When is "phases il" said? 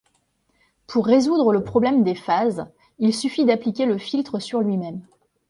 2.15-3.13